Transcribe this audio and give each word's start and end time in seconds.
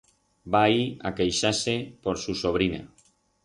Va 0.55 0.61
ir 0.77 0.87
a 1.11 1.11
queixar-se 1.21 1.77
por 2.07 2.21
su 2.25 2.39
sobrina. 2.43 2.85